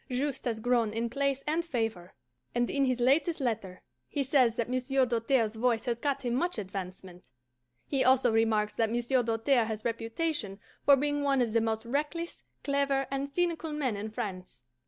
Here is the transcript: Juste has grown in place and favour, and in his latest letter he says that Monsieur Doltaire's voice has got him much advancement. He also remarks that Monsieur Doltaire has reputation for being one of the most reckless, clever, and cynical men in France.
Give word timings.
Juste 0.09 0.45
has 0.45 0.59
grown 0.59 0.91
in 0.93 1.11
place 1.11 1.43
and 1.45 1.63
favour, 1.63 2.15
and 2.55 2.71
in 2.71 2.85
his 2.85 2.99
latest 2.99 3.39
letter 3.39 3.83
he 4.07 4.23
says 4.23 4.55
that 4.55 4.67
Monsieur 4.67 5.05
Doltaire's 5.05 5.53
voice 5.53 5.85
has 5.85 5.99
got 5.99 6.25
him 6.25 6.33
much 6.33 6.57
advancement. 6.57 7.29
He 7.85 8.03
also 8.03 8.31
remarks 8.33 8.73
that 8.73 8.89
Monsieur 8.89 9.21
Doltaire 9.21 9.65
has 9.65 9.85
reputation 9.85 10.59
for 10.83 10.95
being 10.95 11.21
one 11.21 11.39
of 11.39 11.53
the 11.53 11.61
most 11.61 11.85
reckless, 11.85 12.41
clever, 12.63 13.05
and 13.11 13.31
cynical 13.31 13.71
men 13.73 13.95
in 13.95 14.09
France. 14.09 14.63